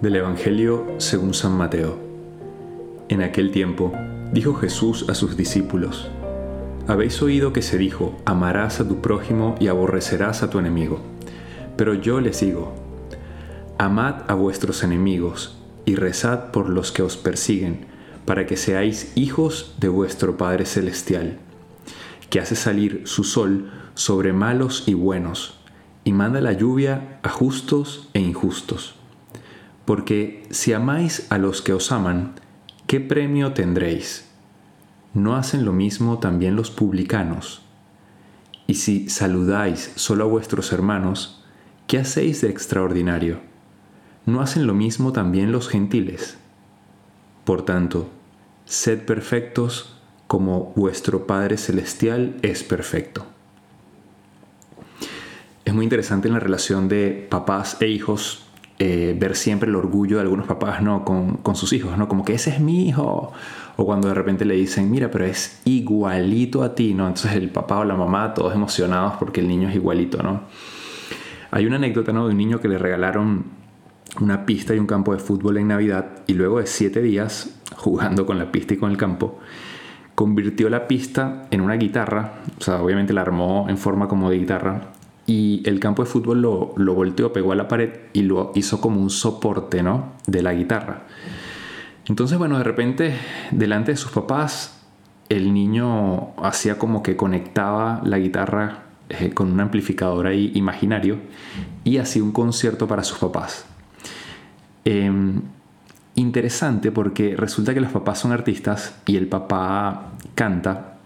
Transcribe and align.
Del 0.00 0.16
Evangelio 0.16 0.86
según 0.98 1.32
San 1.34 1.56
Mateo. 1.56 1.96
En 3.08 3.22
aquel 3.22 3.52
tiempo, 3.52 3.92
dijo 4.32 4.54
Jesús 4.54 5.06
a 5.08 5.14
sus 5.14 5.36
discípulos, 5.36 6.10
Habéis 6.86 7.22
oído 7.22 7.52
que 7.52 7.62
se 7.62 7.78
dijo, 7.78 8.14
amarás 8.26 8.80
a 8.80 8.88
tu 8.88 9.00
prójimo 9.00 9.54
y 9.60 9.68
aborrecerás 9.68 10.42
a 10.42 10.50
tu 10.50 10.58
enemigo. 10.58 11.00
Pero 11.76 11.94
yo 11.94 12.20
les 12.20 12.40
digo, 12.40 12.74
amad 13.78 14.22
a 14.28 14.34
vuestros 14.34 14.82
enemigos 14.82 15.56
y 15.86 15.94
rezad 15.94 16.50
por 16.50 16.68
los 16.68 16.92
que 16.92 17.02
os 17.02 17.16
persiguen, 17.16 17.86
para 18.26 18.46
que 18.46 18.56
seáis 18.56 19.12
hijos 19.14 19.74
de 19.78 19.88
vuestro 19.88 20.36
Padre 20.36 20.66
Celestial, 20.66 21.38
que 22.30 22.40
hace 22.40 22.56
salir 22.56 23.02
su 23.04 23.24
sol 23.24 23.70
sobre 23.94 24.32
malos 24.32 24.84
y 24.86 24.94
buenos, 24.94 25.54
y 26.02 26.12
manda 26.12 26.40
la 26.40 26.52
lluvia 26.52 27.20
a 27.22 27.30
justos 27.30 28.08
e 28.12 28.20
injustos. 28.20 28.96
Porque 29.84 30.46
si 30.50 30.72
amáis 30.72 31.26
a 31.30 31.38
los 31.38 31.60
que 31.60 31.72
os 31.72 31.92
aman, 31.92 32.34
¿qué 32.86 33.00
premio 33.00 33.52
tendréis? 33.52 34.26
¿No 35.12 35.36
hacen 35.36 35.64
lo 35.64 35.72
mismo 35.72 36.18
también 36.18 36.56
los 36.56 36.70
publicanos? 36.70 37.62
Y 38.66 38.74
si 38.74 39.08
saludáis 39.10 39.92
solo 39.94 40.24
a 40.24 40.28
vuestros 40.28 40.72
hermanos, 40.72 41.44
¿qué 41.86 41.98
hacéis 41.98 42.40
de 42.40 42.48
extraordinario? 42.48 43.40
¿No 44.26 44.40
hacen 44.40 44.66
lo 44.66 44.72
mismo 44.72 45.12
también 45.12 45.52
los 45.52 45.68
gentiles? 45.68 46.38
Por 47.44 47.64
tanto, 47.66 48.08
sed 48.64 49.04
perfectos 49.04 49.98
como 50.26 50.72
vuestro 50.74 51.26
Padre 51.26 51.58
Celestial 51.58 52.36
es 52.40 52.62
perfecto. 52.62 53.26
Es 55.66 55.74
muy 55.74 55.84
interesante 55.84 56.28
en 56.28 56.34
la 56.34 56.40
relación 56.40 56.88
de 56.88 57.26
papás 57.30 57.76
e 57.80 57.88
hijos 57.88 58.43
eh, 58.78 59.16
ver 59.18 59.36
siempre 59.36 59.68
el 59.68 59.76
orgullo 59.76 60.16
de 60.16 60.22
algunos 60.22 60.46
papás 60.46 60.82
¿no? 60.82 61.04
Con, 61.04 61.36
con, 61.36 61.54
sus 61.54 61.72
hijos, 61.72 61.96
¿no? 61.96 62.08
como 62.08 62.24
que 62.24 62.34
ese 62.34 62.50
es 62.50 62.60
mi 62.60 62.88
hijo. 62.88 63.32
O 63.76 63.86
cuando 63.86 64.08
de 64.08 64.14
repente 64.14 64.44
le 64.44 64.54
dicen, 64.54 64.90
mira, 64.90 65.10
pero 65.10 65.24
es 65.24 65.60
igualito 65.64 66.62
a 66.62 66.74
ti, 66.74 66.94
¿no? 66.94 67.08
Entonces 67.08 67.32
el 67.32 67.50
papá 67.50 67.78
o 67.78 67.84
la 67.84 67.96
mamá, 67.96 68.32
todos 68.32 68.54
emocionados 68.54 69.14
porque 69.18 69.40
el 69.40 69.48
niño 69.48 69.68
es 69.68 69.74
igualito, 69.74 70.22
¿no? 70.22 70.42
Hay 71.50 71.66
una 71.66 71.76
anécdota 71.76 72.12
¿no? 72.12 72.26
de 72.26 72.32
un 72.32 72.38
niño 72.38 72.60
que 72.60 72.68
le 72.68 72.78
regalaron 72.78 73.44
una 74.20 74.46
pista 74.46 74.74
y 74.74 74.78
un 74.78 74.86
campo 74.86 75.12
de 75.12 75.18
fútbol 75.18 75.58
en 75.58 75.68
Navidad 75.68 76.22
y 76.26 76.34
luego 76.34 76.58
de 76.58 76.66
siete 76.66 77.00
días 77.00 77.60
jugando 77.76 78.26
con 78.26 78.38
la 78.38 78.50
pista 78.50 78.74
y 78.74 78.76
con 78.76 78.90
el 78.90 78.96
campo, 78.96 79.38
convirtió 80.14 80.68
la 80.68 80.86
pista 80.86 81.46
en 81.50 81.60
una 81.60 81.74
guitarra, 81.74 82.34
o 82.58 82.60
sea, 82.60 82.80
obviamente 82.80 83.12
la 83.12 83.22
armó 83.22 83.66
en 83.68 83.78
forma 83.78 84.08
como 84.08 84.30
de 84.30 84.38
guitarra 84.38 84.92
y 85.26 85.62
el 85.68 85.80
campo 85.80 86.04
de 86.04 86.10
fútbol 86.10 86.42
lo, 86.42 86.74
lo, 86.76 86.94
volteó, 86.94 87.32
pegó 87.32 87.52
a 87.52 87.56
la 87.56 87.68
pared 87.68 87.90
y 88.12 88.22
lo 88.22 88.52
hizo 88.54 88.80
como 88.80 89.00
un 89.00 89.10
soporte, 89.10 89.82
¿no? 89.82 90.12
De 90.26 90.42
la 90.42 90.52
guitarra. 90.52 91.04
Entonces, 92.06 92.36
bueno, 92.36 92.58
de 92.58 92.64
repente, 92.64 93.16
delante 93.50 93.92
de 93.92 93.96
sus 93.96 94.10
papás, 94.10 94.82
el 95.28 95.54
niño 95.54 96.34
hacía 96.42 96.78
como 96.78 97.02
que 97.02 97.16
conectaba 97.16 98.00
la 98.04 98.18
guitarra 98.18 98.84
eh, 99.08 99.30
con 99.32 99.50
un 99.52 99.60
amplificador 99.60 100.26
ahí 100.26 100.52
imaginario 100.54 101.18
y 101.82 101.98
hacía 101.98 102.22
un 102.22 102.32
concierto 102.32 102.86
para 102.86 103.04
sus 103.04 103.18
papás. 103.18 103.66
Em, 104.84 105.40
interesante 106.14 106.92
porque 106.92 107.36
resulta 107.36 107.74
que 107.74 107.80
los 107.80 107.92
papás 107.92 108.18
son 108.18 108.32
artistas 108.32 108.96
y 109.06 109.16
el 109.16 109.26
papá 109.26 110.12
canta. 110.34 110.98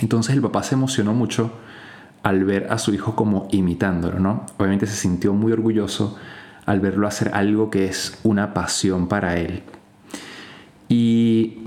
Entonces 0.00 0.34
el 0.34 0.42
papá 0.42 0.62
se 0.62 0.74
emocionó 0.74 1.14
mucho 1.14 1.52
al 2.22 2.44
ver 2.44 2.68
a 2.70 2.78
su 2.78 2.94
hijo 2.94 3.16
como 3.16 3.48
imitándolo, 3.50 4.18
¿no? 4.18 4.46
Obviamente 4.58 4.86
se 4.86 4.96
sintió 4.96 5.32
muy 5.32 5.52
orgulloso 5.52 6.16
al 6.66 6.80
verlo 6.80 7.06
hacer 7.06 7.30
algo 7.34 7.70
que 7.70 7.86
es 7.86 8.18
una 8.22 8.54
pasión 8.54 9.08
para 9.08 9.36
él. 9.36 9.62
Y 10.88 11.58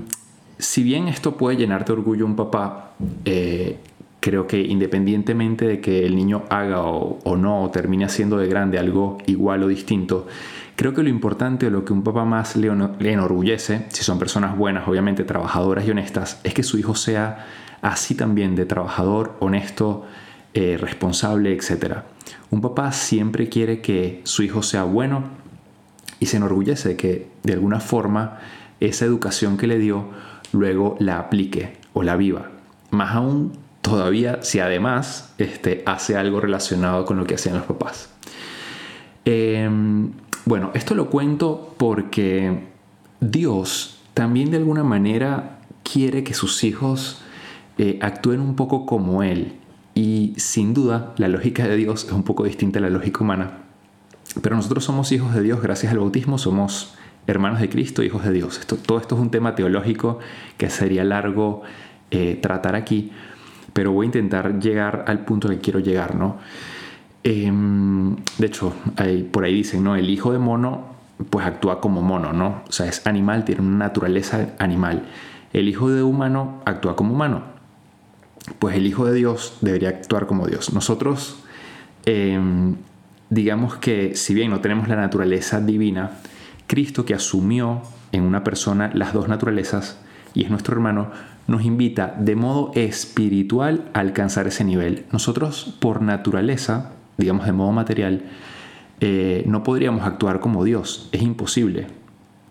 si 0.57 0.83
bien 0.83 1.07
esto 1.07 1.35
puede 1.35 1.57
llenarte 1.57 1.91
de 1.91 1.99
orgullo 1.99 2.25
un 2.25 2.35
papá, 2.35 2.91
eh, 3.25 3.79
creo 4.19 4.47
que 4.47 4.59
independientemente 4.61 5.65
de 5.65 5.81
que 5.81 6.05
el 6.05 6.15
niño 6.15 6.44
haga 6.49 6.81
o, 6.81 7.35
no, 7.35 7.63
o 7.63 7.69
termine 7.69 8.05
haciendo 8.05 8.38
de 8.38 8.47
grande 8.47 8.79
algo 8.79 9.17
igual 9.25 9.63
o 9.63 9.67
distinto, 9.67 10.27
creo 10.75 10.94
que 10.94 11.03
lo 11.03 11.09
importante 11.09 11.67
o 11.67 11.69
lo 11.69 11.83
que 11.83 11.94
un 11.94 12.03
papá 12.03 12.25
más 12.25 12.55
le, 12.55 12.71
le 12.99 13.11
enorgullece, 13.11 13.85
si 13.89 14.03
son 14.03 14.17
personas 14.17 14.57
buenas, 14.57 14.88
obviamente 14.88 15.25
trabajadoras 15.25 15.85
y 15.85 15.91
honestas, 15.91 16.39
es 16.44 16.53
que 16.53 16.63
su 16.63 16.79
hijo 16.79 16.95
sea 16.95 17.45
así 17.81 18.15
también 18.15 18.55
de 18.55 18.65
trabajador, 18.65 19.35
honesto, 19.39 20.05
eh, 20.57 20.77
responsable, 20.77 21.51
etc. 21.51 21.97
Un 22.49 22.61
papá 22.61 22.93
siempre 22.93 23.49
quiere 23.49 23.81
que 23.81 24.21
su 24.23 24.41
hijo 24.41 24.63
sea 24.63 24.85
bueno 24.85 25.25
y 26.21 26.27
se 26.27 26.38
enorgullece 26.38 26.88
de 26.88 26.95
que 26.95 27.27
de 27.43 27.51
alguna 27.51 27.81
forma 27.81 28.39
esa 28.79 29.03
educación 29.03 29.57
que 29.57 29.67
le 29.67 29.79
dio 29.79 30.11
luego 30.53 30.95
la 30.97 31.19
aplique 31.19 31.75
o 31.91 32.03
la 32.03 32.15
viva. 32.15 32.51
Más 32.89 33.15
aún 33.15 33.51
todavía 33.81 34.44
si 34.44 34.61
además 34.61 35.33
este, 35.39 35.83
hace 35.85 36.15
algo 36.15 36.39
relacionado 36.39 37.03
con 37.03 37.17
lo 37.17 37.25
que 37.25 37.35
hacían 37.35 37.57
los 37.57 37.65
papás. 37.65 38.09
Em, 39.25 40.13
bueno, 40.45 40.71
esto 40.73 40.95
lo 40.95 41.09
cuento 41.09 41.75
porque 41.75 42.63
Dios 43.19 43.99
también 44.13 44.51
de 44.51 44.57
alguna 44.57 44.85
manera 44.85 45.59
quiere 45.83 46.23
que 46.23 46.33
sus 46.33 46.63
hijos 46.63 47.21
eh, 47.77 47.99
actúen 48.01 48.39
un 48.39 48.55
poco 48.55 48.85
como 48.85 49.21
Él 49.21 49.59
y 49.95 50.33
sin 50.35 50.73
duda, 50.73 51.13
la 51.16 51.29
lógica 51.29 51.66
de 51.66 51.78
Dios 51.78 52.03
es 52.03 52.11
un 52.11 52.23
poco 52.23 52.44
distinta 52.44 52.79
a 52.79 52.81
la 52.81 52.89
lógica 52.89 53.23
humana. 53.23 53.59
Pero 54.41 54.57
nosotros 54.57 54.83
somos 54.83 55.13
hijos 55.13 55.33
de 55.33 55.41
Dios 55.41 55.61
gracias 55.61 55.94
al 55.94 56.00
bautismo, 56.00 56.38
somos 56.38 56.95
hermanos 57.28 57.61
de 57.61 57.69
Cristo, 57.69 58.03
hijos 58.03 58.25
de 58.25 58.33
Dios. 58.33 58.59
Esto, 58.59 58.75
todo 58.75 59.00
esto 59.00 59.16
es 59.16 59.22
un 59.22 59.31
tema 59.31 59.56
teológico 59.56 60.19
que 60.57 60.69
sería 60.69 61.06
largo 61.06 61.61
eh, 62.11 62.38
tratar 62.41 62.75
aquí, 62.75 63.13
pero 63.72 63.94
voy 63.94 64.06
a 64.06 64.07
intentar 64.07 64.59
llegar 64.59 65.06
al 65.07 65.23
punto 65.23 65.47
que 65.47 65.59
quiero 65.59 65.79
llegar, 65.79 66.16
¿no? 66.16 66.38
Em, 67.23 68.17
de 68.38 68.47
hecho, 68.47 68.73
por 69.31 69.45
ahí 69.45 69.53
dicen, 69.53 69.81
¿no? 69.81 69.95
El 69.95 70.09
hijo 70.09 70.33
de 70.33 70.39
mono, 70.39 70.88
pues 71.29 71.45
actúa 71.45 71.79
como 71.79 72.01
mono, 72.01 72.33
¿no? 72.33 72.63
O 72.67 72.72
sea, 72.72 72.88
es 72.88 73.07
animal, 73.07 73.45
tiene 73.45 73.62
una 73.62 73.77
naturaleza 73.77 74.56
animal. 74.59 75.06
El 75.53 75.69
hijo 75.69 75.89
de 75.89 76.03
humano 76.03 76.62
actúa 76.66 76.97
como 76.97 77.13
humano 77.13 77.54
pues 78.59 78.75
el 78.75 78.85
Hijo 78.85 79.06
de 79.06 79.13
Dios 79.13 79.57
debería 79.61 79.89
actuar 79.89 80.28
como 80.28 80.47
Dios. 80.47 80.73
Nosotros, 80.73 81.44
em, 82.06 82.75
digamos 83.29 83.75
que 83.75 84.16
si 84.16 84.33
bien 84.33 84.51
no 84.51 84.61
tenemos 84.61 84.88
la 84.88 84.95
naturaleza 84.95 85.59
divina, 85.59 86.11
Cristo 86.67 87.06
que 87.06 87.13
asumió 87.13 87.81
en 88.11 88.23
una 88.23 88.44
persona 88.44 88.91
las 88.94 89.13
dos 89.13 89.28
naturalezas 89.28 90.00
y 90.33 90.44
es 90.44 90.50
nuestro 90.50 90.73
hermano, 90.73 91.11
nos 91.47 91.63
invita 91.63 92.16
de 92.19 92.35
modo 92.35 92.72
espiritual 92.75 93.85
a 93.94 94.00
alcanzar 94.00 94.47
ese 94.47 94.63
nivel. 94.63 95.06
Nosotros 95.12 95.75
por 95.79 96.01
naturaleza, 96.01 96.91
digamos 97.17 97.45
de 97.45 97.51
modo 97.51 97.72
material, 97.72 98.23
eh, 99.00 99.44
no 99.47 99.63
podríamos 99.63 100.03
actuar 100.03 100.39
como 100.39 100.63
Dios, 100.63 101.09
es 101.12 101.22
imposible. 101.22 101.88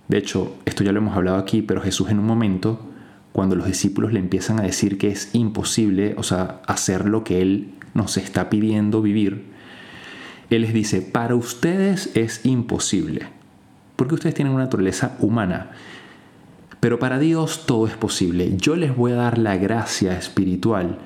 De 0.09 0.19
hecho, 0.19 0.55
esto 0.65 0.84
ya 0.84 0.93
lo 0.93 0.99
hemos 0.99 1.16
hablado 1.16 1.38
aquí, 1.38 1.62
pero 1.62 1.81
Jesús 1.81 2.11
en 2.11 2.19
un 2.19 2.26
momento 2.26 2.81
cuando 3.34 3.56
los 3.56 3.67
discípulos 3.67 4.12
le 4.12 4.21
empiezan 4.21 4.61
a 4.61 4.62
decir 4.62 4.97
que 4.97 5.09
es 5.09 5.31
imposible, 5.33 6.15
o 6.17 6.22
sea, 6.22 6.62
hacer 6.69 7.05
lo 7.05 7.25
que 7.25 7.43
Él 7.43 7.75
nos 7.93 8.17
está 8.17 8.49
pidiendo 8.49 9.03
vivir, 9.03 9.47
Él 10.50 10.62
les 10.62 10.73
dice, 10.73 11.03
para 11.03 11.35
ustedes 11.35 12.14
es 12.14 12.47
imposible, 12.47 13.26
porque 13.97 14.14
ustedes 14.14 14.37
tienen 14.37 14.55
una 14.55 14.62
naturaleza 14.62 15.17
humana, 15.19 15.73
pero 16.79 17.00
para 17.00 17.19
Dios 17.19 17.67
todo 17.67 17.88
es 17.88 17.94
posible. 17.94 18.56
Yo 18.56 18.76
les 18.76 18.94
voy 18.94 19.11
a 19.11 19.17
dar 19.17 19.38
la 19.38 19.56
gracia 19.56 20.17
espiritual 20.17 20.99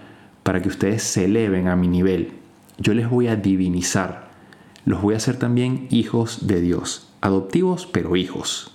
para 0.42 0.60
que 0.60 0.68
ustedes 0.68 1.02
se 1.02 1.24
eleven 1.24 1.66
a 1.66 1.76
mi 1.76 1.88
nivel. 1.88 2.32
Yo 2.76 2.92
les 2.92 3.08
voy 3.08 3.28
a 3.28 3.36
divinizar. 3.36 4.28
Los 4.84 5.00
voy 5.00 5.14
a 5.14 5.16
hacer 5.16 5.38
también 5.38 5.86
hijos 5.88 6.46
de 6.46 6.60
Dios, 6.60 7.08
adoptivos 7.22 7.86
pero 7.86 8.16
hijos. 8.16 8.70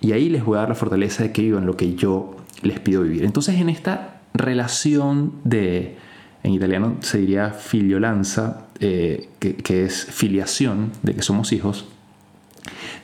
Y 0.00 0.10
ahí 0.10 0.28
les 0.28 0.44
voy 0.44 0.56
a 0.56 0.62
dar 0.62 0.70
la 0.70 0.74
fortaleza 0.74 1.22
de 1.22 1.30
que 1.30 1.42
vivan 1.42 1.66
lo 1.66 1.76
que 1.76 1.94
yo 1.94 2.34
les 2.62 2.80
pido 2.80 3.02
vivir. 3.02 3.24
Entonces 3.24 3.56
en 3.60 3.68
esta 3.68 4.20
relación 4.34 5.34
de, 5.44 5.96
en 6.42 6.52
italiano 6.52 6.96
se 7.00 7.18
diría 7.18 7.50
filiolanza, 7.50 8.66
eh, 8.80 9.30
que, 9.38 9.84
es 9.84 10.04
filiación, 10.06 10.92
de 11.02 11.14
que 11.14 11.22
somos 11.22 11.52
hijos, 11.52 11.86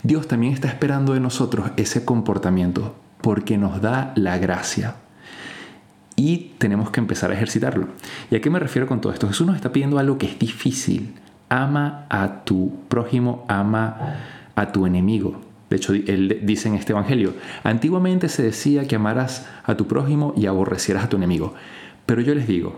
Dios 0.02 0.28
también 0.28 0.52
está 0.52 0.68
esperando 0.68 1.14
de 1.14 1.20
nosotros 1.20 1.70
ese 1.76 2.04
comportamiento 2.04 2.96
porque 3.20 3.58
nos 3.58 3.80
da 3.80 4.12
la 4.16 4.38
gracia. 4.38 4.96
Y 6.16 6.52
tenemos 6.58 6.90
que 6.90 7.00
empezar 7.00 7.30
a 7.30 7.34
ejercitarlo. 7.34 7.88
¿Y 8.30 8.36
a 8.36 8.40
qué 8.40 8.50
me 8.50 8.58
refiero 8.58 8.86
con 8.86 9.00
todo 9.00 9.12
esto? 9.12 9.28
Jesús 9.28 9.46
nos 9.46 9.56
está 9.56 9.72
pidiendo 9.72 9.98
algo 9.98 10.18
que 10.18 10.26
es 10.26 10.38
difícil. 10.38 11.14
Ama 11.48 12.06
a 12.10 12.44
tu 12.44 12.72
prójimo, 12.88 13.44
ama 13.48 14.16
a 14.54 14.72
tu 14.72 14.86
enemigo. 14.86 15.49
De 15.70 15.76
hecho, 15.76 15.94
él 15.94 16.40
dice 16.42 16.68
en 16.68 16.74
este 16.74 16.92
Evangelio, 16.92 17.34
antiguamente 17.62 18.28
se 18.28 18.42
decía 18.42 18.88
que 18.88 18.96
amarás 18.96 19.46
a 19.64 19.76
tu 19.76 19.86
prójimo 19.86 20.34
y 20.36 20.46
aborrecieras 20.46 21.04
a 21.04 21.08
tu 21.08 21.16
enemigo. 21.16 21.54
Pero 22.06 22.20
yo 22.20 22.34
les 22.34 22.48
digo, 22.48 22.76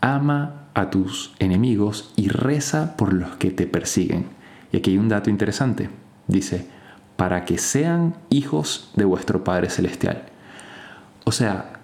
ama 0.00 0.66
a 0.74 0.90
tus 0.90 1.32
enemigos 1.38 2.12
y 2.16 2.28
reza 2.28 2.96
por 2.96 3.12
los 3.12 3.36
que 3.36 3.52
te 3.52 3.66
persiguen. 3.66 4.26
Y 4.72 4.78
aquí 4.78 4.90
hay 4.90 4.98
un 4.98 5.08
dato 5.08 5.30
interesante. 5.30 5.90
Dice, 6.26 6.66
para 7.16 7.44
que 7.44 7.56
sean 7.56 8.16
hijos 8.30 8.90
de 8.96 9.04
vuestro 9.04 9.44
Padre 9.44 9.70
Celestial. 9.70 10.24
O 11.24 11.30
sea, 11.30 11.80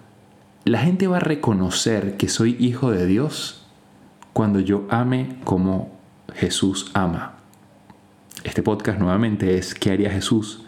la 0.65 0.79
gente 0.79 1.07
va 1.07 1.17
a 1.17 1.21
reconocer 1.21 2.17
que 2.17 2.27
soy 2.27 2.57
hijo 2.59 2.91
de 2.91 3.05
Dios 3.05 3.65
cuando 4.33 4.59
yo 4.59 4.85
ame 4.89 5.37
como 5.45 5.91
Jesús 6.33 6.91
ama. 6.93 7.38
Este 8.43 8.63
podcast 8.63 8.99
nuevamente 8.99 9.57
es 9.57 9.75
¿qué 9.75 9.91
haría 9.91 10.09
Jesús? 10.09 10.63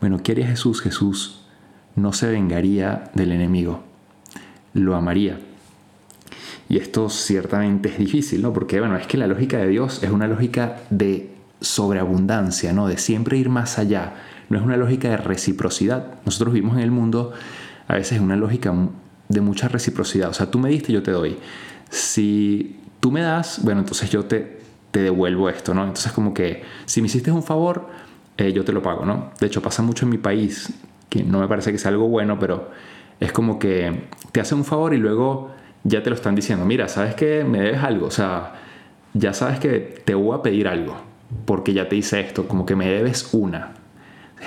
Bueno, 0.00 0.22
¿qué 0.22 0.32
haría 0.32 0.46
Jesús? 0.46 0.80
Jesús 0.80 1.44
no 1.94 2.14
se 2.14 2.30
vengaría 2.30 3.10
del 3.12 3.32
enemigo, 3.32 3.82
lo 4.72 4.96
amaría. 4.96 5.38
Y 6.70 6.78
esto 6.78 7.10
ciertamente 7.10 7.90
es 7.90 7.98
difícil, 7.98 8.40
¿no? 8.40 8.54
Porque, 8.54 8.80
bueno, 8.80 8.96
es 8.96 9.06
que 9.06 9.18
la 9.18 9.26
lógica 9.26 9.58
de 9.58 9.68
Dios 9.68 10.02
es 10.02 10.10
una 10.10 10.26
lógica 10.26 10.78
de 10.88 11.34
sobreabundancia, 11.60 12.72
¿no? 12.72 12.88
De 12.88 12.96
siempre 12.96 13.36
ir 13.36 13.50
más 13.50 13.78
allá. 13.78 14.14
No 14.48 14.56
es 14.56 14.64
una 14.64 14.78
lógica 14.78 15.10
de 15.10 15.18
reciprocidad. 15.18 16.14
Nosotros 16.24 16.54
vivimos 16.54 16.78
en 16.78 16.82
el 16.82 16.90
mundo 16.90 17.32
a 17.88 17.94
veces 17.94 18.20
una 18.20 18.36
lógica 18.36 18.74
de 19.28 19.40
mucha 19.42 19.68
reciprocidad. 19.68 20.30
O 20.30 20.34
sea, 20.34 20.50
tú 20.50 20.58
me 20.58 20.70
diste, 20.70 20.94
yo 20.94 21.02
te 21.02 21.10
doy. 21.10 21.36
Si 21.90 22.80
tú 23.00 23.12
me 23.12 23.20
das, 23.20 23.60
bueno, 23.62 23.80
entonces 23.80 24.08
yo 24.08 24.24
te, 24.24 24.61
te 24.92 25.02
devuelvo 25.02 25.48
esto, 25.48 25.74
¿no? 25.74 25.82
Entonces 25.82 26.12
como 26.12 26.32
que 26.32 26.62
si 26.84 27.00
me 27.00 27.06
hiciste 27.06 27.32
un 27.32 27.42
favor, 27.42 27.88
eh, 28.36 28.52
yo 28.52 28.64
te 28.64 28.72
lo 28.72 28.82
pago, 28.82 29.04
¿no? 29.04 29.32
De 29.40 29.46
hecho 29.46 29.60
pasa 29.60 29.82
mucho 29.82 30.04
en 30.04 30.10
mi 30.10 30.18
país, 30.18 30.72
que 31.08 31.24
no 31.24 31.40
me 31.40 31.48
parece 31.48 31.72
que 31.72 31.78
sea 31.78 31.90
algo 31.90 32.08
bueno, 32.08 32.38
pero 32.38 32.70
es 33.18 33.32
como 33.32 33.58
que 33.58 34.04
te 34.30 34.40
hacen 34.40 34.58
un 34.58 34.64
favor 34.64 34.94
y 34.94 34.98
luego 34.98 35.50
ya 35.82 36.02
te 36.02 36.10
lo 36.10 36.16
están 36.16 36.34
diciendo, 36.34 36.64
mira, 36.64 36.88
sabes 36.88 37.14
que 37.14 37.42
me 37.42 37.60
debes 37.60 37.82
algo, 37.82 38.06
o 38.06 38.10
sea, 38.10 38.52
ya 39.14 39.32
sabes 39.32 39.58
que 39.58 40.02
te 40.04 40.14
voy 40.14 40.38
a 40.38 40.42
pedir 40.42 40.68
algo, 40.68 40.96
porque 41.46 41.72
ya 41.72 41.88
te 41.88 41.96
hice 41.96 42.20
esto, 42.20 42.46
como 42.46 42.66
que 42.66 42.76
me 42.76 42.88
debes 42.88 43.32
una. 43.32 43.72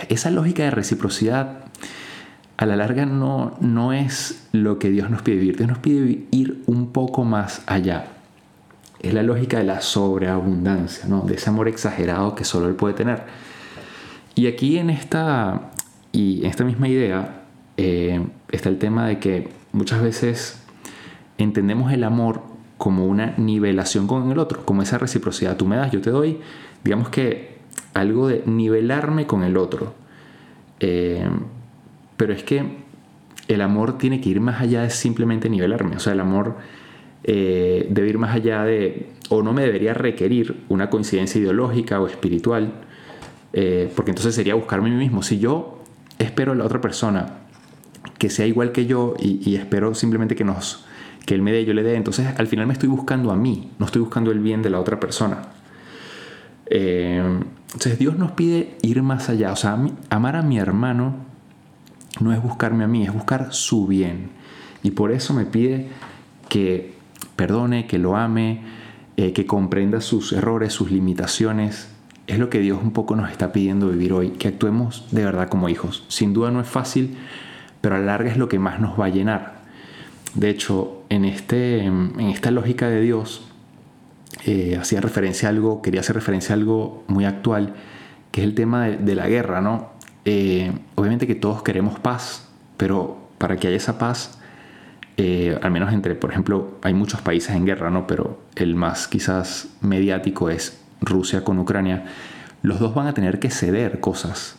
Esa 0.10 0.30
lógica 0.30 0.64
de 0.64 0.72
reciprocidad 0.72 1.66
a 2.58 2.66
la 2.66 2.76
larga 2.76 3.06
no, 3.06 3.58
no 3.62 3.94
es 3.94 4.48
lo 4.52 4.78
que 4.78 4.90
Dios 4.90 5.10
nos 5.10 5.24
pide 5.24 5.38
vivir, 5.38 5.58
Dios 5.58 5.70
nos 5.70 5.80
pide 5.80 6.26
ir 6.32 6.64
un 6.68 6.92
poco 6.92 7.24
más 7.24 7.64
allá 7.66 8.15
es 9.08 9.14
la 9.14 9.24
lógica 9.24 9.58
de 9.58 9.64
la 9.64 9.82
sobreabundancia, 9.82 11.08
¿no? 11.08 11.22
de 11.22 11.36
ese 11.36 11.50
amor 11.50 11.68
exagerado 11.68 12.36
que 12.36 12.44
solo 12.44 12.68
Él 12.68 12.76
puede 12.76 12.94
tener. 12.94 13.24
Y 14.36 14.48
aquí 14.48 14.78
en 14.78 14.90
esta, 14.90 15.72
y 16.12 16.42
en 16.42 16.48
esta 16.48 16.64
misma 16.64 16.88
idea 16.88 17.44
eh, 17.78 18.26
está 18.52 18.70
el 18.70 18.78
tema 18.78 19.08
de 19.08 19.20
que 19.20 19.50
muchas 19.72 20.02
veces 20.02 20.62
entendemos 21.38 21.92
el 21.92 22.04
amor 22.04 22.42
como 22.78 23.06
una 23.06 23.34
nivelación 23.38 24.08
con 24.08 24.32
el 24.32 24.40
otro, 24.40 24.66
como 24.66 24.82
esa 24.82 24.98
reciprocidad. 24.98 25.56
Tú 25.56 25.66
me 25.66 25.78
das, 25.78 25.92
yo 25.92 26.02
te 26.02 26.10
doy, 26.10 26.40
digamos 26.84 27.10
que 27.10 27.56
algo 27.94 28.28
de 28.28 28.44
nivelarme 28.46 29.26
con 29.26 29.44
el 29.44 29.58
otro. 29.58 29.94
Eh, 30.80 31.30
pero 32.18 32.34
es 32.34 32.44
que 32.44 32.78
el 33.48 33.62
amor 33.62 33.98
tiene 33.98 34.22
que 34.22 34.30
ir 34.30 34.42
más 34.42 34.62
allá 34.62 34.82
de 34.82 34.90
simplemente 34.90 35.50
nivelarme. 35.50 35.96
O 35.96 36.00
sea, 36.00 36.14
el 36.14 36.20
amor 36.20 36.58
eh, 37.28 37.88
debe 37.90 38.10
ir 38.10 38.18
más 38.20 38.36
allá 38.36 38.64
de, 38.64 39.08
o 39.30 39.42
no 39.42 39.52
me 39.52 39.64
debería 39.64 39.96
requerir 39.96 40.64
una 40.70 40.92
coincidencia 40.92 41.42
ideológica 41.42 42.00
o 42.00 42.06
espiritual, 42.06 42.72
eh, 43.52 43.92
porque 43.96 44.12
entonces 44.12 44.36
sería 44.36 44.54
buscarme 44.54 44.90
a 44.90 44.94
mí 44.94 45.00
mismo. 45.00 45.24
Si 45.24 45.40
yo 45.40 45.82
espero 46.20 46.52
a 46.52 46.56
la 46.56 46.66
otra 46.66 46.82
persona 46.82 47.40
que 48.20 48.30
sea 48.30 48.46
igual 48.46 48.72
que 48.72 48.86
yo 48.86 49.16
y, 49.20 49.56
espero 49.56 49.96
simplemente 49.96 50.36
que 50.36 50.44
nos 50.44 50.86
que 51.26 51.34
él 51.34 51.42
me 51.42 51.52
dé, 51.52 51.66
yo 51.66 51.74
le 51.74 51.82
dé, 51.82 51.96
entonces 51.96 52.28
al 52.38 52.46
final 52.46 52.68
me 52.68 52.74
estoy 52.74 52.90
buscando 52.90 53.32
a 53.32 53.36
mí, 53.36 53.72
no 53.80 53.88
estoy 53.88 54.04
buscando 54.04 54.30
el 54.30 54.38
bien 54.38 54.62
de 54.62 54.70
la 54.70 54.80
otra 54.80 55.00
persona. 55.00 55.48
Eh, 56.68 57.24
entonces 57.74 57.98
Dios 57.98 58.16
nos 58.20 58.34
pide 58.34 58.78
ir 58.84 59.02
más 59.02 59.30
allá, 59.30 59.52
o 59.52 59.56
sea, 59.56 59.80
amar 60.12 60.36
a 60.36 60.44
mi 60.44 60.60
hermano 60.60 61.16
no 62.20 62.32
es 62.32 62.44
buscarme 62.44 62.84
a 62.84 62.88
mí, 62.88 63.04
es 63.04 63.12
buscar 63.12 63.52
su 63.54 63.88
bien. 63.88 64.30
Y 64.84 64.92
por 64.92 65.12
eso 65.12 65.34
me 65.34 65.46
pide 65.46 65.88
que 66.48 66.95
perdone, 67.36 67.88
que 67.88 67.98
lo 67.98 68.16
ame, 68.16 68.62
eh, 69.18 69.34
que 69.34 69.46
comprenda 69.46 70.02
sus 70.02 70.34
errores, 70.34 70.74
sus 70.74 70.92
limitaciones. 70.92 71.90
Es 72.28 72.40
lo 72.40 72.50
que 72.50 72.60
Dios 72.60 72.80
un 72.82 72.92
poco 72.92 73.16
nos 73.16 73.32
está 73.32 73.52
pidiendo 73.52 73.90
vivir 73.90 74.14
hoy, 74.14 74.32
que 74.32 74.48
actuemos 74.48 75.08
de 75.12 75.26
verdad 75.26 75.50
como 75.50 75.70
hijos. 75.70 76.04
Sin 76.08 76.34
duda 76.34 76.52
no 76.52 76.60
es 76.62 76.68
fácil, 76.68 77.18
pero 77.82 77.96
a 77.96 78.00
la 78.00 78.06
larga 78.06 78.32
es 78.32 78.38
lo 78.38 78.50
que 78.50 78.60
más 78.60 78.80
nos 78.80 79.00
va 79.00 79.06
a 79.06 79.10
llenar. 79.10 79.56
De 80.34 80.50
hecho, 80.50 81.04
en, 81.10 81.24
este, 81.24 81.86
en 81.86 82.20
esta 82.20 82.52
lógica 82.52 82.90
de 82.90 83.02
Dios, 83.02 83.46
eh, 84.44 84.78
hacía 84.80 85.02
referencia 85.02 85.48
a 85.48 85.52
algo, 85.52 85.82
quería 85.82 86.02
hacer 86.02 86.16
referencia 86.16 86.54
a 86.54 86.58
algo 86.58 87.04
muy 87.08 87.26
actual, 87.26 87.74
que 88.32 88.42
es 88.42 88.48
el 88.48 88.54
tema 88.54 88.86
de, 88.86 89.16
la 89.16 89.28
guerra, 89.28 89.62
¿no? 89.62 89.92
Eh, 90.26 90.72
obviamente 90.96 91.26
que 91.26 91.36
todos 91.36 91.64
queremos 91.64 92.00
paz, 92.00 92.50
pero 92.78 93.18
para 93.38 93.56
que 93.58 93.68
haya 93.68 93.78
esa 93.78 93.98
paz 93.98 94.40
eh, 95.18 95.58
al 95.62 95.72
menos 95.72 95.94
entre, 95.94 96.16
por 96.16 96.32
ejemplo, 96.32 96.78
hay 96.82 96.94
muchos 96.94 97.22
países 97.22 97.56
en 97.56 97.66
guerra, 97.66 97.90
¿no? 97.90 98.06
Pero 98.08 98.42
el 98.56 98.76
más 98.76 99.08
quizás 99.08 99.70
mediático 99.82 100.50
es 100.50 100.82
Rusia 101.02 101.44
con 101.44 101.58
Ucrania. 101.60 102.06
Los 102.62 102.80
dos 102.80 102.94
van 102.94 103.08
a 103.08 103.14
tener 103.14 103.40
que 103.40 103.50
ceder 103.50 104.00
cosas. 104.00 104.58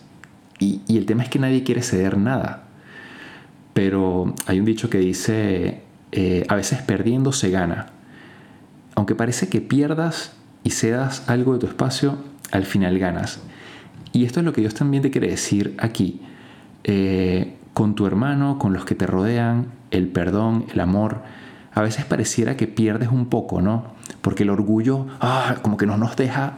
Y, 0.59 0.81
el 0.89 1.05
tema 1.05 1.23
es 1.23 1.29
que 1.29 1.39
nadie 1.39 1.63
quiere 1.63 1.83
ceder 1.83 2.17
nada. 2.17 2.65
Pero 3.75 4.35
hay 4.47 4.59
un 4.59 4.65
dicho 4.65 4.89
que 4.89 4.99
dice, 4.99 5.83
eh, 6.13 6.47
a 6.49 6.55
veces 6.55 6.81
perdiendo 6.81 7.33
se 7.33 7.51
gana. 7.51 7.89
Aunque 8.95 9.15
parece 9.15 9.49
que 9.51 9.61
pierdas 9.61 10.35
y 10.65 10.71
cedas 10.71 11.29
algo 11.29 11.53
de 11.53 11.59
tu 11.59 11.67
espacio, 11.67 12.17
al 12.51 12.65
final 12.65 12.99
ganas. 12.99 13.41
Y 14.13 14.25
esto 14.25 14.41
es 14.41 14.47
lo 14.47 14.55
que 14.55 14.63
Dios 14.63 14.75
también 14.75 15.03
te 15.03 15.11
quiere 15.11 15.29
decir 15.29 15.75
aquí. 15.79 16.23
Eh, 16.85 17.57
con 17.75 17.95
tu 17.95 18.07
hermano, 18.07 18.59
con 18.59 18.73
los 18.73 18.87
que 18.87 18.95
te 18.95 19.07
rodean, 19.07 19.67
el 19.97 20.09
perdón, 20.09 20.67
el 20.73 20.81
amor, 20.81 21.23
a 21.75 21.83
veces 21.83 22.05
pareciera 22.05 22.57
que 22.57 22.67
pierdes 22.67 23.11
un 23.11 23.27
poco, 23.27 23.61
¿no? 23.61 23.85
Porque 24.23 24.45
el 24.45 24.51
orgullo, 24.51 25.07
ah, 25.21 25.57
como 25.63 25.77
que 25.77 25.87
no 25.87 25.97
nos 25.97 26.17
deja 26.17 26.57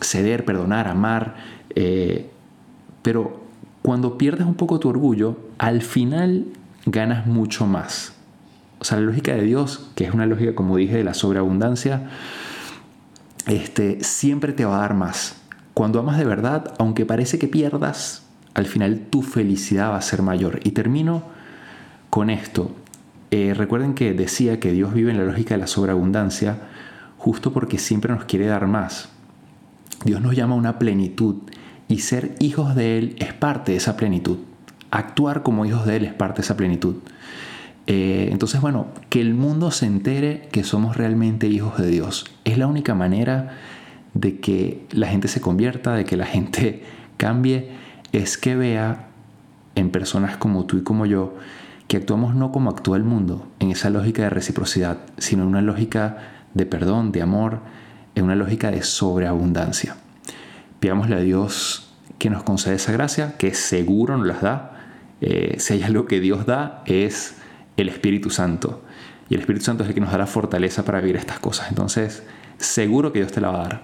ceder, 0.00 0.44
perdonar, 0.44 0.88
amar. 0.88 1.34
Eh, 1.74 2.30
pero 3.02 3.40
cuando 3.82 4.18
pierdes 4.18 4.46
un 4.46 4.54
poco 4.54 4.78
tu 4.78 4.88
orgullo, 4.88 5.36
al 5.58 5.82
final 5.82 6.46
ganas 6.86 7.26
mucho 7.26 7.66
más. 7.66 8.14
O 8.78 8.84
sea, 8.84 8.98
la 8.98 9.06
lógica 9.06 9.34
de 9.34 9.42
Dios, 9.42 9.90
que 9.94 10.04
es 10.04 10.14
una 10.14 10.26
lógica, 10.26 10.54
como 10.54 10.76
dije, 10.76 10.96
de 10.96 11.04
la 11.04 11.14
sobreabundancia, 11.14 12.10
este, 13.46 14.02
siempre 14.04 14.52
te 14.52 14.64
va 14.64 14.76
a 14.76 14.80
dar 14.80 14.94
más. 14.94 15.36
Cuando 15.74 16.00
amas 16.00 16.18
de 16.18 16.24
verdad, 16.24 16.74
aunque 16.78 17.06
parece 17.06 17.38
que 17.38 17.48
pierdas, 17.48 18.22
al 18.54 18.66
final 18.66 19.06
tu 19.10 19.22
felicidad 19.22 19.90
va 19.90 19.96
a 19.96 20.02
ser 20.02 20.22
mayor. 20.22 20.60
Y 20.64 20.72
termino 20.72 21.24
con 22.12 22.28
esto. 22.28 22.70
Eh, 23.30 23.54
recuerden 23.56 23.94
que 23.94 24.12
decía 24.12 24.60
que 24.60 24.70
Dios 24.70 24.92
vive 24.92 25.10
en 25.10 25.16
la 25.16 25.24
lógica 25.24 25.54
de 25.54 25.60
la 25.60 25.66
sobreabundancia 25.66 26.58
justo 27.16 27.54
porque 27.54 27.78
siempre 27.78 28.12
nos 28.12 28.26
quiere 28.26 28.44
dar 28.44 28.66
más. 28.66 29.08
Dios 30.04 30.20
nos 30.20 30.36
llama 30.36 30.54
a 30.54 30.58
una 30.58 30.78
plenitud 30.78 31.36
y 31.88 32.00
ser 32.00 32.34
hijos 32.38 32.74
de 32.74 32.98
Él 32.98 33.16
es 33.18 33.32
parte 33.32 33.72
de 33.72 33.78
esa 33.78 33.96
plenitud. 33.96 34.36
Actuar 34.90 35.42
como 35.42 35.64
hijos 35.64 35.86
de 35.86 35.96
Él 35.96 36.04
es 36.04 36.12
parte 36.12 36.42
de 36.42 36.44
esa 36.44 36.54
plenitud. 36.54 36.96
Eh, 37.86 38.28
entonces, 38.30 38.60
bueno, 38.60 38.88
que 39.08 39.22
el 39.22 39.32
mundo 39.32 39.70
se 39.70 39.86
entere 39.86 40.50
que 40.52 40.64
somos 40.64 40.98
realmente 40.98 41.46
hijos 41.46 41.78
de 41.78 41.86
Dios. 41.86 42.26
Es 42.44 42.58
la 42.58 42.66
única 42.66 42.94
manera 42.94 43.56
de 44.12 44.38
que 44.38 44.84
la 44.90 45.06
gente 45.06 45.28
se 45.28 45.40
convierta, 45.40 45.94
de 45.94 46.04
que 46.04 46.18
la 46.18 46.26
gente 46.26 46.82
cambie 47.16 47.70
es 48.12 48.36
que 48.36 48.54
vea 48.54 49.08
en 49.76 49.88
personas 49.88 50.36
como 50.36 50.66
tú 50.66 50.76
y 50.76 50.82
como 50.82 51.06
yo 51.06 51.38
que 51.92 51.98
actuamos 51.98 52.34
no 52.34 52.52
como 52.52 52.70
actúa 52.70 52.96
el 52.96 53.04
mundo, 53.04 53.46
en 53.58 53.70
esa 53.70 53.90
lógica 53.90 54.22
de 54.22 54.30
reciprocidad, 54.30 55.00
sino 55.18 55.42
en 55.42 55.50
una 55.50 55.60
lógica 55.60 56.16
de 56.54 56.64
perdón, 56.64 57.12
de 57.12 57.20
amor, 57.20 57.58
en 58.14 58.24
una 58.24 58.34
lógica 58.34 58.70
de 58.70 58.82
sobreabundancia. 58.82 59.96
Pidámosle 60.80 61.16
a 61.16 61.18
Dios 61.18 61.92
que 62.18 62.30
nos 62.30 62.44
conceda 62.44 62.72
esa 62.72 62.92
gracia, 62.92 63.36
que 63.36 63.52
seguro 63.52 64.16
nos 64.16 64.26
las 64.26 64.40
da. 64.40 64.80
Eh, 65.20 65.56
si 65.58 65.74
hay 65.74 65.82
algo 65.82 66.06
que 66.06 66.18
Dios 66.20 66.46
da, 66.46 66.82
es 66.86 67.36
el 67.76 67.90
Espíritu 67.90 68.30
Santo. 68.30 68.82
Y 69.28 69.34
el 69.34 69.40
Espíritu 69.40 69.66
Santo 69.66 69.82
es 69.82 69.90
el 69.90 69.94
que 69.94 70.00
nos 70.00 70.12
da 70.12 70.16
la 70.16 70.26
fortaleza 70.26 70.86
para 70.86 70.98
vivir 70.98 71.16
estas 71.16 71.40
cosas. 71.40 71.68
Entonces, 71.68 72.22
seguro 72.56 73.12
que 73.12 73.18
Dios 73.18 73.32
te 73.32 73.42
la 73.42 73.50
va 73.50 73.60
a 73.66 73.68
dar. 73.68 73.82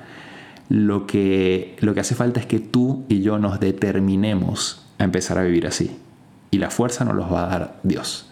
Lo 0.71 1.07
que, 1.07 1.77
lo 1.81 1.93
que 1.93 2.00
hace 2.00 2.15
falta 2.15 2.41
es 2.41 2.47
que 2.47 2.59
tú 2.59 3.05
y 3.11 3.21
yo 3.21 3.38
nos 3.38 3.61
determinemos 3.61 4.88
a 4.97 5.05
empezar 5.05 5.37
a 5.37 5.43
vivir 5.43 5.67
así 5.67 5.99
y 6.50 6.59
la 6.59 6.71
fuerza 6.71 7.05
nos 7.05 7.14
los 7.14 7.33
va 7.33 7.45
a 7.45 7.49
dar 7.49 7.81
Dios. 7.83 8.31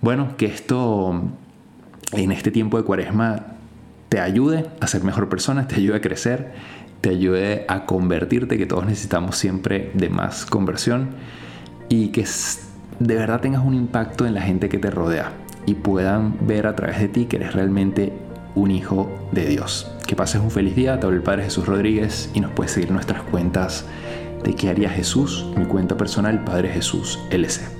Bueno, 0.00 0.36
que 0.36 0.46
esto 0.46 1.22
en 2.12 2.32
este 2.32 2.50
tiempo 2.50 2.78
de 2.78 2.84
cuaresma 2.84 3.46
te 4.08 4.20
ayude 4.20 4.66
a 4.80 4.86
ser 4.86 5.04
mejor 5.04 5.28
persona, 5.28 5.68
te 5.68 5.76
ayude 5.76 5.96
a 5.96 6.00
crecer, 6.00 6.52
te 7.00 7.10
ayude 7.10 7.64
a 7.68 7.86
convertirte, 7.86 8.58
que 8.58 8.66
todos 8.66 8.84
necesitamos 8.84 9.36
siempre 9.36 9.90
de 9.94 10.08
más 10.08 10.46
conversión 10.46 11.10
y 11.88 12.08
que 12.08 12.26
de 12.98 13.14
verdad 13.14 13.40
tengas 13.40 13.64
un 13.64 13.74
impacto 13.74 14.26
en 14.26 14.34
la 14.34 14.42
gente 14.42 14.68
que 14.68 14.78
te 14.78 14.90
rodea 14.90 15.32
y 15.66 15.74
puedan 15.74 16.34
ver 16.46 16.66
a 16.66 16.74
través 16.74 16.98
de 16.98 17.08
ti 17.08 17.26
que 17.26 17.36
eres 17.36 17.52
realmente 17.52 18.12
un 18.54 18.70
hijo 18.70 19.10
de 19.32 19.46
Dios. 19.46 19.90
Que 20.06 20.16
pases 20.16 20.40
un 20.40 20.50
feliz 20.50 20.74
día, 20.74 20.98
te 20.98 21.06
hablo 21.06 21.16
el 21.16 21.22
Padre 21.22 21.44
Jesús 21.44 21.66
Rodríguez 21.66 22.30
y 22.34 22.40
nos 22.40 22.50
puedes 22.50 22.72
seguir 22.72 22.90
nuestras 22.90 23.22
cuentas 23.22 23.86
de 24.42 24.54
qué 24.54 24.68
haría 24.68 24.90
Jesús, 24.90 25.46
mi 25.56 25.64
cuenta 25.66 25.96
personal 25.96 26.44
Padre 26.44 26.68
Jesús 26.70 27.18
LC. 27.30 27.79